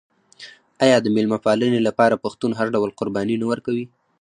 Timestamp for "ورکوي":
3.51-3.85